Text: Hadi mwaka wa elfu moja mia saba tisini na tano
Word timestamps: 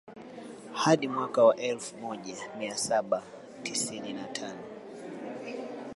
Hadi 0.73 1.07
mwaka 1.07 1.43
wa 1.43 1.55
elfu 1.55 1.97
moja 1.97 2.35
mia 2.57 2.77
saba 2.77 3.23
tisini 3.63 4.13
na 4.13 4.23
tano 4.23 4.63